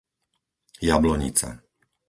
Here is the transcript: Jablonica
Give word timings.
Jablonica 0.87 1.49